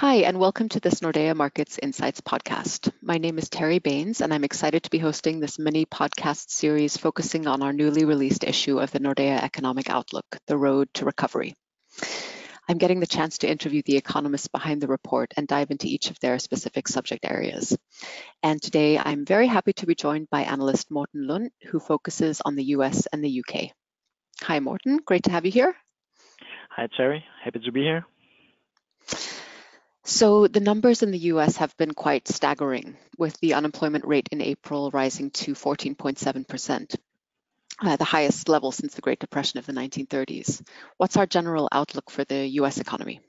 [0.00, 2.92] Hi, and welcome to this Nordea Markets Insights podcast.
[3.02, 6.96] My name is Terry Baines, and I'm excited to be hosting this mini podcast series
[6.96, 11.56] focusing on our newly released issue of the Nordea Economic Outlook, The Road to Recovery.
[12.68, 16.10] I'm getting the chance to interview the economists behind the report and dive into each
[16.10, 17.76] of their specific subject areas.
[18.40, 22.54] And today I'm very happy to be joined by analyst Morten Lund, who focuses on
[22.54, 23.72] the US and the UK.
[24.42, 25.00] Hi, Morten.
[25.04, 25.74] Great to have you here.
[26.76, 27.24] Hi, Terry.
[27.42, 28.06] Happy to be here.
[30.08, 34.40] So the numbers in the US have been quite staggering, with the unemployment rate in
[34.40, 36.96] April rising to 14.7%,
[37.84, 40.62] uh, the highest level since the Great Depression of the 1930s.
[40.96, 43.20] What's our general outlook for the US economy?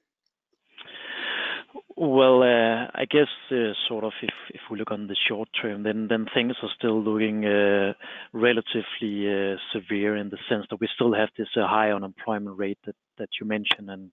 [1.98, 5.84] Well, uh, I guess uh, sort of if if we look on the short term,
[5.84, 7.92] then then things are still looking uh,
[8.32, 12.78] relatively uh, severe in the sense that we still have this uh, high unemployment rate
[12.86, 14.12] that that you mentioned, and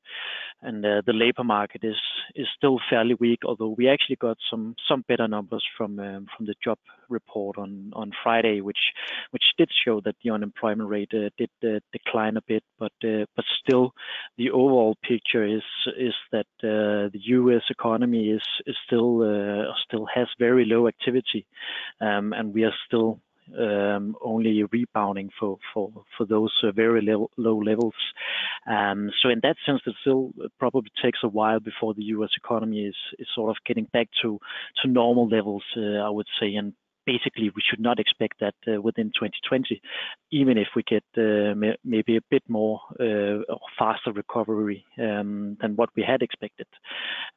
[0.62, 1.96] and uh, the labor market is
[2.34, 3.40] is still fairly weak.
[3.44, 8.12] Although we actually got some some better numbers from um, from the job report on
[8.22, 8.92] Friday, which
[9.30, 13.44] which did show that the unemployment rate uh, did uh, decline a bit, but but
[13.62, 13.92] still
[14.36, 15.62] the overall picture is
[15.96, 17.62] is that the U.S.
[17.70, 21.46] economy is is still still has very low activity,
[22.00, 23.20] um, and we are still
[23.58, 27.94] um, only rebounding for for for those uh, very low, low levels.
[28.66, 32.30] Um, so in that sense, it still probably takes a while before the U.S.
[32.36, 34.38] economy is is sort of getting back to
[34.82, 35.64] to normal levels.
[35.76, 36.72] Uh, I would say, and
[37.06, 39.80] basically we should not expect that uh, within 2020,
[40.32, 41.54] even if we get uh,
[41.84, 46.66] maybe a bit more uh, faster recovery um, than what we had expected.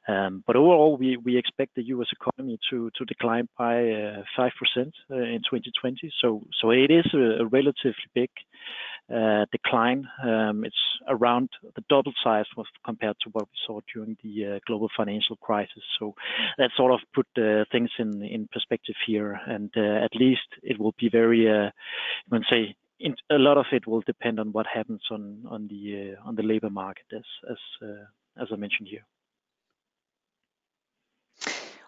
[0.08, 2.08] Um, but overall, we, we expect the U.S.
[2.12, 6.12] economy to to decline by uh, five percent uh, in 2020.
[6.22, 8.30] So so it is a, relatively big
[9.52, 10.08] decline.
[10.24, 10.76] Um, it's
[11.08, 12.46] around the double size
[12.86, 15.84] compared to what we saw during the uh, global financial crisis.
[16.00, 16.14] So
[16.58, 21.10] that sort of put uh, things in perspective here, and at least it will be
[21.10, 21.72] very, I
[22.30, 22.76] would say,
[23.30, 28.56] a lot of it will depend on what happens on the labor market, as I
[28.56, 29.06] mentioned here.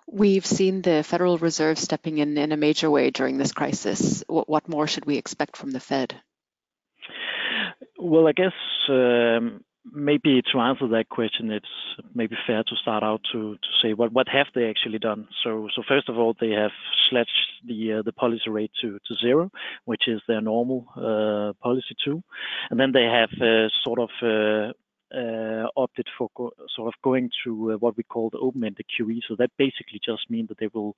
[0.07, 4.23] We've seen the Federal Reserve stepping in in a major way during this crisis.
[4.27, 6.19] What more should we expect from the Fed?
[8.03, 8.53] Well, I guess
[8.89, 9.63] um,
[9.93, 11.65] maybe to answer that question, it's
[12.15, 15.27] maybe fair to start out to, to say what, what have they actually done.
[15.43, 16.71] So, so first of all, they have
[17.09, 17.29] slashed
[17.67, 19.51] the uh, the policy rate to, to zero,
[19.85, 22.23] which is their normal uh, policy too,
[22.71, 24.73] and then they have uh, sort of uh,
[25.75, 26.29] opted for
[26.75, 29.19] sort of going to uh, what we call the open-ended QE.
[29.27, 30.95] So that basically just means that they will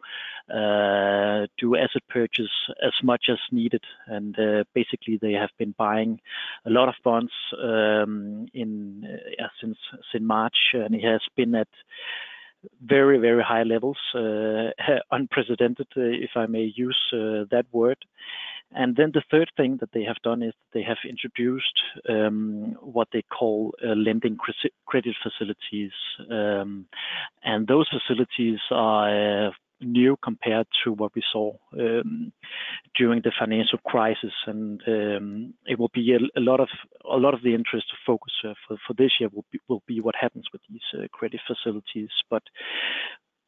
[0.50, 2.52] uh, do asset purchase
[2.84, 6.20] as much as needed, and uh, basically they have been buying
[6.66, 7.32] a lot of bonds
[7.62, 9.78] um, in uh, since
[10.12, 11.68] since March, and it has been at
[12.82, 14.70] very very high levels, uh,
[15.12, 17.98] unprecedented, if I may use that word.
[18.76, 21.80] And then the third thing that they have done is they have introduced
[22.10, 24.38] um, what they call uh, lending
[24.86, 25.92] credit facilities.
[26.30, 26.86] Um,
[27.44, 29.52] and those facilities are uh,
[29.84, 32.32] new compared to what we saw um,
[32.96, 36.70] during the financial crisis, and um, it will be a, a, lot of
[37.12, 39.84] a lot of the interest to focus uh, for, for this year will be, will
[39.88, 42.10] be what happens with these uh, credit facilities.
[42.30, 42.44] But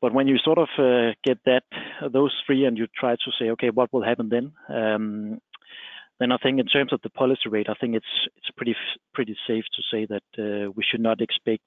[0.01, 1.63] but when you sort of uh, get that
[2.11, 4.51] those three and you try to say, okay, what will happen then?
[4.69, 5.39] Um,
[6.19, 8.75] then I think in terms of the policy rate, I think it's it's pretty
[9.13, 11.63] pretty safe to say that uh, we should not expect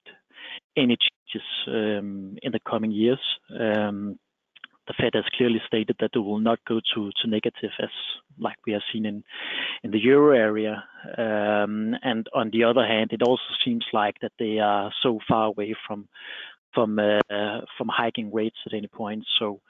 [0.77, 3.21] any changes um, in the coming years.
[3.50, 4.19] Um,
[4.87, 7.91] the Fed has clearly stated that they will not go to, to negative as
[8.39, 9.22] like we have seen in,
[9.84, 10.83] in the euro area.
[11.19, 15.47] Um, and on the other hand, it also seems like that they are so far
[15.47, 16.09] away from
[16.78, 19.25] from uh, hiking rates at any point.
[19.41, 19.61] So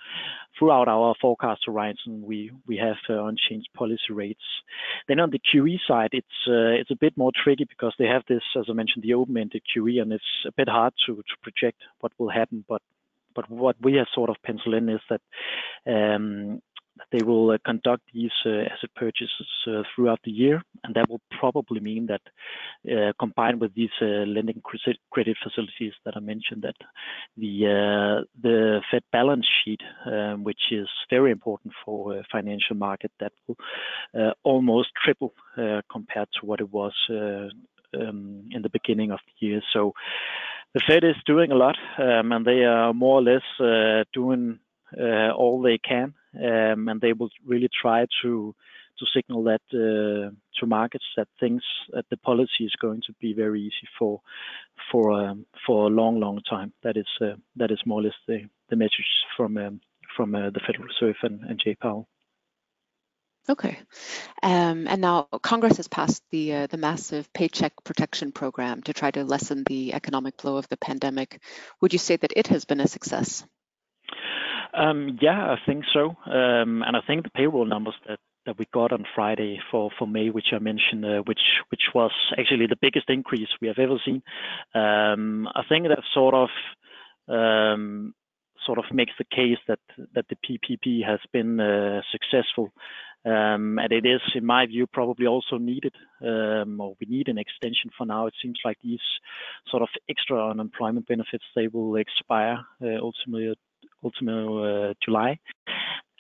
[0.58, 4.42] throughout our forecast horizon, we have uh, unchanged policy rates.
[5.06, 8.24] Then on the QE side, it's uh, it's a bit more tricky because they have
[8.28, 12.12] this, as I mentioned, the open-ended QE, and it's a bit hard to project what
[12.18, 12.64] will happen.
[12.68, 12.82] But
[13.34, 15.20] but what we have sort of penciled in is that
[15.86, 16.60] um,
[17.12, 21.20] they will uh, conduct these uh, asset purchases uh, throughout the year, and that will
[21.38, 22.20] probably mean that,
[23.18, 26.76] combined with these lending credit facilities that I mentioned, that
[27.36, 33.56] the the Fed balance sheet, um, which is very important for financial market, that will
[34.42, 35.34] almost triple
[35.90, 39.62] compared to what it was um, in the beginning of the year.
[39.72, 39.92] So
[40.74, 44.58] the Fed is doing a lot, um, and they are more or less doing
[44.96, 48.54] all they can, um, and they will really try to
[48.98, 53.32] to signal that uh, to markets that things that the policy is going to be
[53.32, 54.20] very easy for
[54.90, 56.72] for um, for a long long time.
[56.82, 59.80] That is uh, that is more or less the the message from um,
[60.16, 62.08] from uh, the Federal Reserve and, and Jay Powell.
[63.50, 63.78] Okay,
[64.42, 69.10] um, and now Congress has passed the uh, the massive Paycheck Protection Program to try
[69.10, 71.40] to lessen the economic blow of the pandemic.
[71.80, 73.44] Would you say that it has been a success?
[74.78, 78.92] Um, yeah, I think so, um, and I think the payroll numbers that we got
[78.92, 81.40] on Friday for, May, which I mentioned, uh, which
[81.70, 84.22] which was actually the biggest increase we have ever seen.
[84.74, 86.48] Um, I think that sort of
[88.66, 92.70] sort of makes the case that the PPP has been uh, successful,
[93.24, 98.06] and it is, in my view, probably also needed, or we need an extension for
[98.06, 98.26] now.
[98.26, 99.00] It seems like these
[99.68, 103.54] sort of extra unemployment benefits they will expire uh, ultimately
[104.02, 105.38] ultimately uh, July,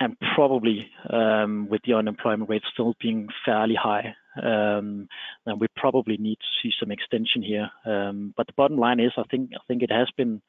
[0.00, 6.38] and probably um, with the unemployment rate still being fairly high, then we probably need
[6.40, 7.70] to see some extension here.
[7.84, 10.42] Um, but the bottom line is, I think I think it has been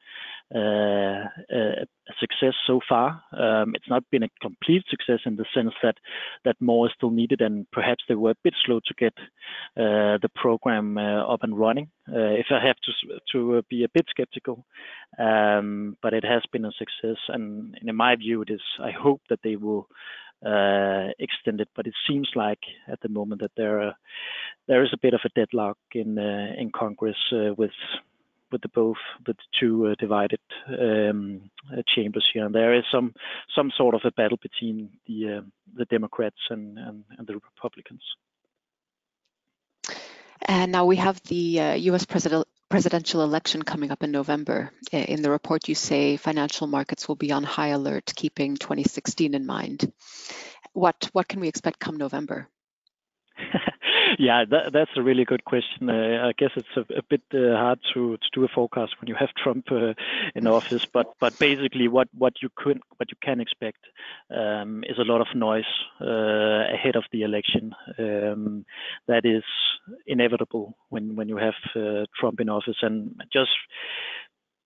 [0.54, 1.86] uh, a
[2.18, 3.22] success so far.
[3.32, 5.96] Um, it's not been a complete success in the sense that
[6.44, 9.14] that more is still needed, and perhaps they were a bit slow to get
[9.76, 11.88] uh, the program uh, up and running.
[12.06, 12.92] If I have to
[13.32, 14.64] to be a bit skeptical,
[15.18, 18.62] um, but it has been a success, and, in my view, it is.
[18.80, 19.88] I hope that they will
[21.18, 23.94] extended, but it seems like at the moment that there
[24.66, 27.72] there is a bit of a deadlock in uh, Congress uh, with
[28.74, 28.96] both
[29.26, 33.12] the two uh, divided um, uh, chambers here, and there is some
[33.76, 36.76] sort of a battle between the uh, Democrats and
[37.26, 38.02] the Republicans.
[40.46, 42.06] And now we have the U.S.
[42.06, 44.70] president presidential election coming up in November.
[44.92, 49.44] In the report, you say financial markets will be on high alert, keeping 2016 in
[49.44, 49.92] mind.
[50.72, 52.48] What what can we expect come November?
[54.20, 55.88] yeah, that, that's a really good question.
[55.88, 59.08] Uh, I guess it's a, a bit uh, hard to, to do a forecast when
[59.08, 59.94] you have Trump uh,
[60.34, 60.86] in office.
[60.92, 63.78] But but basically, what, what you could what you can expect
[64.30, 65.64] um, is a lot of noise
[66.02, 67.74] uh, ahead of the election.
[67.98, 68.66] Um,
[69.08, 69.42] that is
[70.06, 73.50] inevitable when when you have uh, Trump in office, and just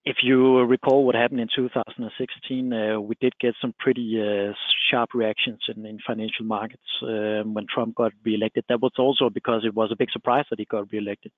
[0.06, 4.52] if you recall what happened in 2016, uh, we did get some pretty uh,
[4.90, 8.64] sharp reactions in, in financial markets um, when Trump got reelected.
[8.68, 11.32] That was also because it was a big surprise that he got reelected.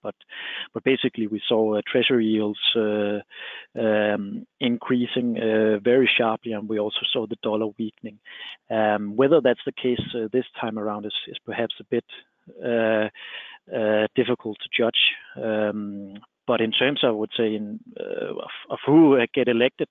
[0.85, 5.35] Basically, we saw uh, treasury yields um, increasing
[5.83, 8.19] very sharply, and we also saw the dollar weakening.
[8.69, 10.01] Um, whether that's the case
[10.33, 12.05] this time around is perhaps a bit
[14.17, 15.15] difficult to judge.
[16.47, 19.89] But in terms, I would say, in, uh, of, of, who get elected,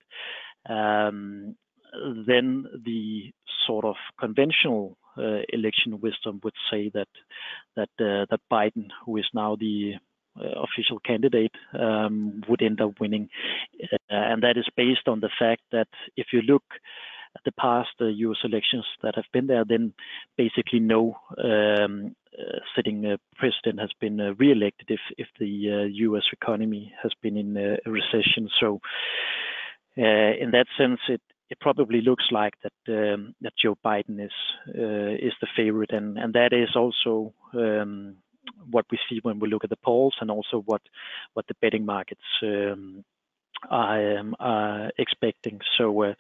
[0.70, 1.56] um,
[2.28, 3.32] then the
[3.66, 7.08] sort of conventional uh, election wisdom would say that
[7.76, 9.94] that uh, that Biden, who is now the
[10.40, 13.30] uh, official candidate, um, would end up winning,
[13.82, 15.88] uh, and that is based on the fact that
[16.18, 16.64] if you look
[17.44, 18.38] the past U.S.
[18.44, 19.94] Uh, elections that have been there, then
[20.38, 26.24] basically no um, uh, sitting uh, president has been uh, re-elected if if the U.S.
[26.32, 28.50] economy has been in a recession.
[28.60, 28.80] So,
[29.96, 34.32] in that sense, it it probably looks like that um, that Joe Biden is
[34.76, 38.16] is the favorite, and and that is also um,
[38.70, 40.82] what we see when we look at the polls, and also what
[41.34, 43.04] what the betting markets um,
[43.70, 45.60] are, um, are, expecting.
[45.78, 46.14] So, uh,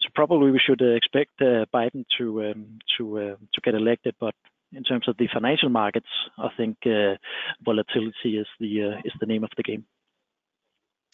[0.00, 4.34] so probably we should uh, expect uh, Biden to um, to to get elected, but
[4.72, 7.16] in terms of the financial markets, I think uh,
[7.64, 9.84] volatility is the uh, is the name of the game.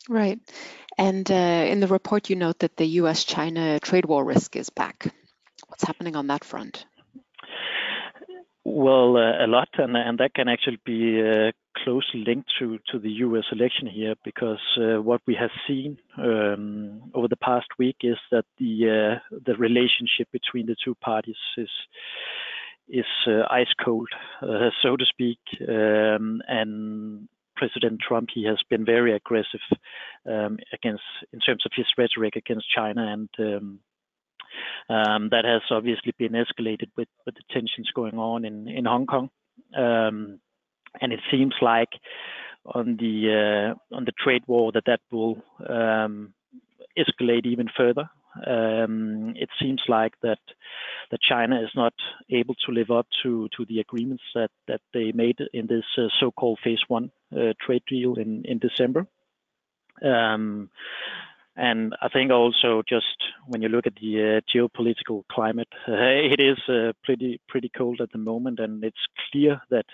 [0.09, 0.38] Right,
[0.99, 1.35] and uh,
[1.68, 5.12] in the report you note that the U.S.-China trade war risk is back.
[5.68, 6.85] What's happening on that front?
[8.64, 11.52] Well, uh, a lot, and, and that can actually be uh,
[11.85, 13.45] closely linked to, to the U.S.
[13.52, 18.45] election here, because uh, what we have seen um, over the past week is that
[18.59, 21.71] the the relationship between the two parties is
[22.88, 24.09] is uh, ice cold,
[24.42, 25.38] uh, so to speak.
[25.68, 29.61] Um, and President Trump, he has been very aggressive
[30.26, 31.02] um, against,
[31.33, 33.78] in terms of his rhetoric against China, and um,
[34.88, 39.06] um, that has obviously been escalated with, with the tensions going on in in Hong
[39.06, 39.30] Kong.
[39.76, 40.40] Um,
[41.00, 41.90] and it seems like
[42.66, 46.32] on the uh, on the trade war that that will um,
[46.98, 48.08] escalate even further.
[48.46, 50.38] Um, it seems like that
[51.10, 51.94] that China is not
[52.30, 56.08] able to live up to to the agreements that that they made in this uh,
[56.20, 59.06] so-called phase one uh, trade deal in in December.
[60.02, 60.68] Um,
[61.56, 66.58] and I think also just when you look at the uh, geopolitical climate, it is
[66.68, 69.86] uh, pretty pretty cold at the moment, and it's clear that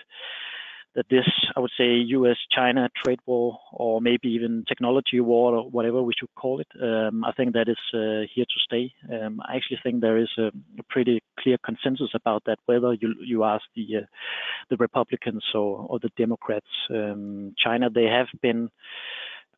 [0.95, 6.01] that this, I would say, U.S.-China trade war, or maybe even technology war, or whatever
[6.01, 8.93] we should call it, um, I think that is uh, here to stay.
[9.11, 13.15] Um, I actually think there is a, a, pretty clear consensus about that, whether you
[13.21, 14.05] you ask the uh,
[14.69, 16.67] the Republicans or, or the Democrats.
[16.89, 18.69] Um, China, they have been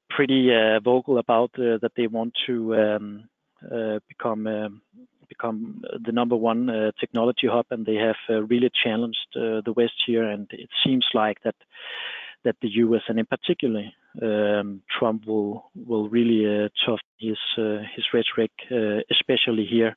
[0.09, 3.29] pretty uh, vocal about uh, that they want to um,
[3.71, 4.81] uh, become um,
[5.27, 9.73] become the number one uh, technology hub, and they have uh, really challenged uh, the
[9.75, 10.23] West here.
[10.23, 11.55] And it seems like that
[12.43, 13.01] that the U.S.
[13.07, 13.85] and in particular
[14.21, 19.95] um, Trump will will really uh, tough his uh, his rhetoric, uh, especially here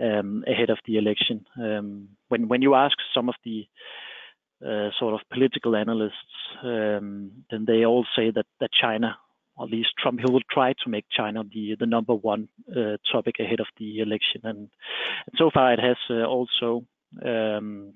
[0.00, 1.46] um, ahead of the election.
[1.56, 3.66] Um, when when you ask some of the
[4.98, 6.34] sort of political analysts,
[6.64, 9.16] um, then they all say that that China
[9.58, 12.96] or at least Trump, he will try to make China the the number one uh,
[13.10, 14.58] topic ahead of the election, and,
[15.26, 16.84] and so far it has uh, also
[17.24, 17.94] um,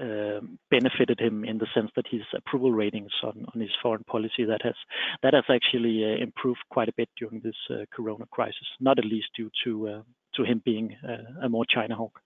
[0.00, 0.40] uh,
[0.70, 4.62] benefited him in the sense that his approval ratings on, on his foreign policy that
[4.62, 4.74] has
[5.22, 9.04] that has actually uh, improved quite a bit during this uh, Corona crisis, not at
[9.04, 10.02] least due to uh,
[10.34, 10.96] to him being
[11.42, 12.20] a more China hawk.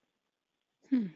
[0.89, 1.09] Hmm.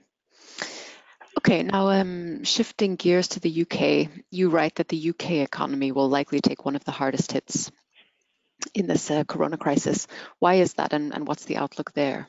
[1.38, 6.08] Okay, now um, shifting gears to the UK, you write that the UK economy will
[6.08, 7.70] likely take one of the hardest hits
[8.74, 10.06] in this uh, corona crisis.
[10.38, 12.28] Why is that, and, and, what's the outlook there?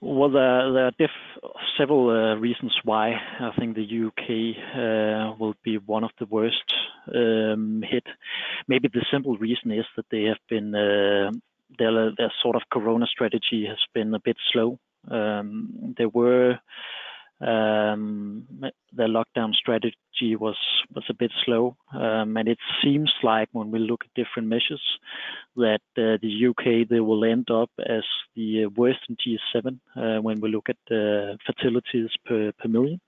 [0.00, 5.54] Well, there, there are diff- several uh, reasons why I think the UK uh, will
[5.64, 6.72] be one of the worst
[7.12, 8.04] um, hit.
[8.68, 11.32] Maybe the simple reason is that they have been uh,
[11.78, 14.78] their, their sort of corona strategy has been a bit slow.
[15.10, 16.58] Um, there were
[17.40, 20.56] the lockdown strategy was
[21.08, 24.82] a bit slow, um, and it seems like when we look at different measures
[25.56, 28.04] that uh, the UK they will end up as
[28.36, 33.00] the worst in G7 uh, when we look at uh, fatalities per million,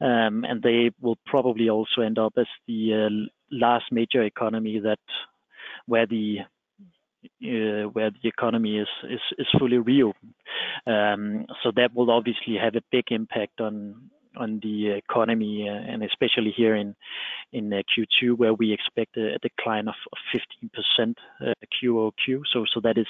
[0.00, 4.80] um, and they will probably also end up as the uh, last major economy
[5.86, 6.44] where the uh,
[7.40, 10.34] where the economy is fully reopened.
[10.86, 16.02] Um, so that will obviously have a big impact on on the economy, uh, and
[16.02, 16.94] especially here in
[17.52, 20.18] in uh, Q2, where we expect a, decline of, of
[20.98, 22.42] 15% uh, QOQ.
[22.52, 23.06] So so that is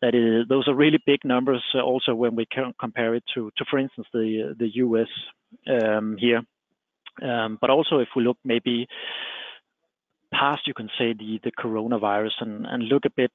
[0.00, 1.62] that is those are really big numbers.
[1.74, 2.46] Uh, also, when we
[2.80, 5.08] compare it to to for instance the the US
[5.68, 6.42] um, here,
[7.22, 8.88] um, but also if we look maybe
[10.42, 13.30] past, you can say, the, coronavirus and, look a bit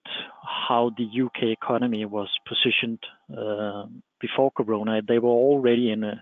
[0.70, 3.00] how the UK economy was positioned
[3.32, 3.86] uh,
[4.20, 5.02] before Corona.
[5.08, 6.22] They were already in a,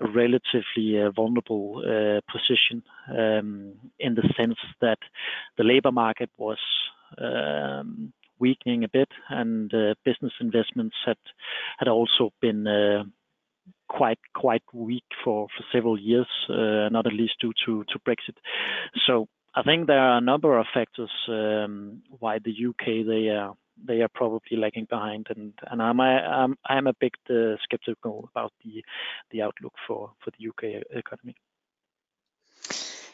[0.00, 4.98] relatively uh, vulnerable uh, position um, in the sense that
[5.56, 6.58] the labor market was
[7.18, 11.18] um, weakening a bit, and uh, business investments had
[11.78, 12.64] had also been
[13.88, 18.36] quite quite weak for several years, not at least due to to Brexit.
[19.54, 24.02] I think there are a number of factors um, why the UK they are they
[24.02, 28.84] are probably lagging behind, and and I'm I'm I'm a bit uh, skeptical about the
[29.30, 31.34] the outlook for for the UK economy.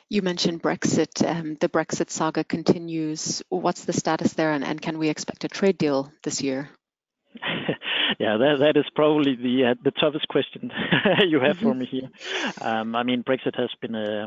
[0.08, 1.26] You mentioned Brexit.
[1.26, 3.42] Um, the Brexit saga continues.
[3.48, 6.70] What's the status there, and, and can we expect a trade deal this year?
[8.20, 10.70] yeah, that that is probably the uh, the toughest question
[11.26, 11.80] you have for mm-hmm.
[11.80, 12.10] me here.
[12.60, 14.26] Um, I mean, Brexit has been a uh,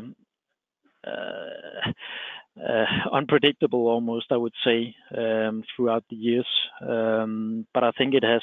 [3.12, 6.46] unpredictable almost, I would say, um, throughout the years.
[6.86, 8.42] Um, but I think it has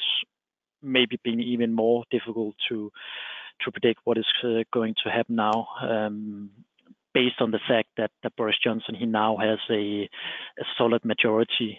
[0.82, 2.90] maybe been even more difficult to
[3.72, 5.66] predict what is uh, going to happen now.
[5.82, 6.50] Um,
[7.14, 10.08] based on the fact that, Boris Johnson he now has a,
[10.76, 11.78] solid majority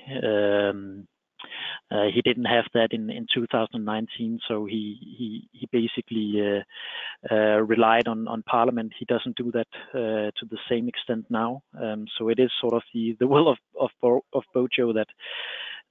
[1.92, 7.62] uh, he didn't have that in, in 2019, so he he, he basically uh, uh,
[7.62, 8.94] relied on, on Parliament.
[8.98, 11.64] He doesn't do that uh, to the same extent now.
[11.80, 13.90] Um, so it is sort of the, the will of of,
[14.34, 15.08] of Bojo that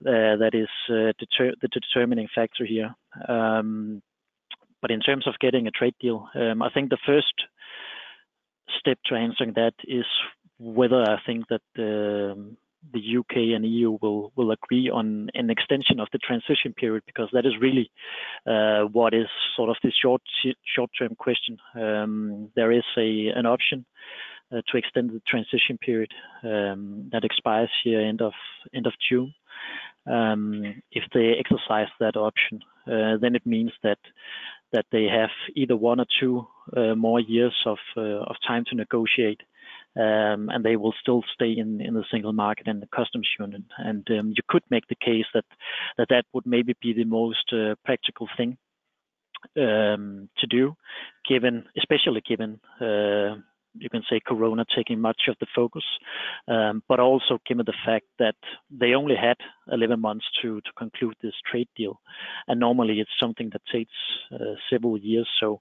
[0.07, 2.95] uh, that is uh, deter- the determining factor here.
[3.29, 4.03] Um,
[4.81, 7.35] but in terms of getting a trade deal, um, I think the first
[8.79, 10.05] step to answering that is
[10.59, 12.57] whether I think that um,
[12.93, 17.29] the UK and EU will will agree on an extension of the transition period because
[17.33, 17.91] that is really
[18.47, 20.23] uh, what is sort of the short
[20.65, 21.59] short term question.
[21.75, 23.85] Um, there is a an option
[24.53, 28.33] uh, to extend the transition period um, that expires here end of
[28.73, 29.35] end of June.
[30.07, 33.99] Um, if they exercise that option, uh, then it means that
[34.73, 38.77] that they have either one or two uh, more years of uh, of time to
[38.77, 39.41] negotiate
[39.97, 43.65] um, and they will still stay in, in the single market and the customs union.
[43.79, 45.45] And um, you could make the case that
[45.97, 48.59] that, that would maybe be the most uh, practical thing
[49.57, 50.77] um, to do,
[51.29, 53.41] given, especially given uh,
[53.75, 55.85] you can say Corona taking much of the focus,
[56.49, 58.35] um, but also given the fact that
[58.71, 59.37] they only had
[59.73, 62.01] 11 months to to conclude this trade deal,
[62.47, 63.93] and normally it's something that takes
[64.33, 65.29] uh, several years.
[65.41, 65.61] So,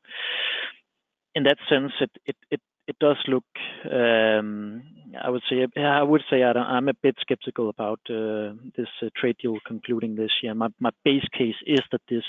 [1.36, 3.44] in that sense, it it it, it does look.
[3.92, 4.84] Um,
[5.22, 9.10] I would say I would say I am a bit skeptical about uh, this uh,
[9.16, 10.54] trade deal concluding this year.
[10.54, 10.70] My
[11.04, 12.24] base case is that this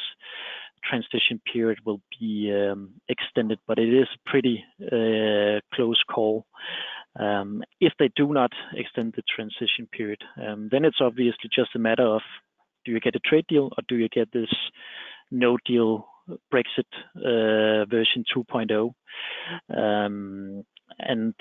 [0.85, 6.47] transition period will be um, extended, but it is pretty uh, close call.
[7.19, 12.05] Um, if they do not extend the transition period, then it's obviously just a matter
[12.07, 12.23] of
[12.85, 14.55] do you get a trade deal or do you get this
[15.31, 16.07] no deal
[16.53, 18.93] Brexit uh, version 2.0?
[19.77, 20.65] Um,
[20.99, 21.35] and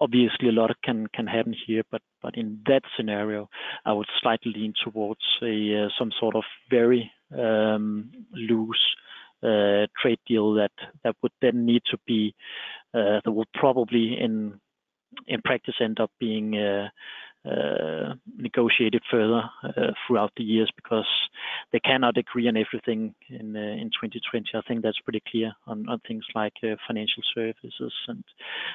[0.00, 3.48] obviously a lot can can happen here, but but in that scenario,
[3.84, 8.84] I would slightly lean towards a uh, some sort of very um, loose
[9.42, 10.72] uh, trade deal that
[11.02, 12.34] that would then need to be
[12.94, 14.60] uh, that will probably in
[15.26, 16.88] in practice end up being uh,
[18.36, 21.06] negotiated further uh, throughout the years because
[21.72, 24.46] they cannot agree on everything in uh, 2020.
[24.54, 28.24] I think that's pretty clear on, things like uh, financial services and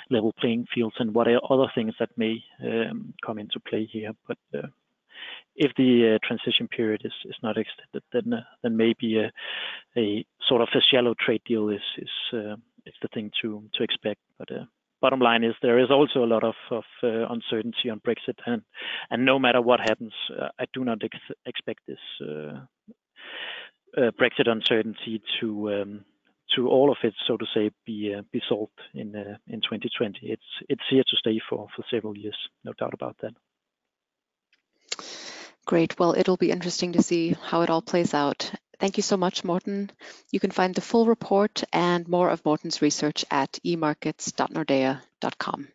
[0.09, 4.11] level playing fields and what other things that may um, come into play here.
[4.27, 4.67] But uh,
[5.55, 10.81] if the uh, transition period is, not extended, then uh, maybe a, sort of a
[10.81, 11.81] shallow trade deal is
[12.33, 12.55] uh,
[13.01, 14.19] the thing to expect.
[14.99, 18.39] Uh, bottom line is there is also a lot of, of uh, uncertainty on Brexit,
[18.45, 18.61] and
[19.09, 21.99] and no matter what happens, uh, I do not ex- expect this
[23.97, 26.05] Brexit uncertainty to um,
[26.55, 30.19] to all of it, so to say, be uh, be solved in uh, in 2020.
[30.23, 33.33] It's it's here to stay for for several years, no doubt about that.
[35.65, 35.99] Great.
[35.99, 38.51] Well, it'll be interesting to see how it all plays out.
[38.79, 39.91] Thank you so much, Morten.
[40.31, 45.67] You can find the full report and more of Morten's research at emarkets.nordea.com.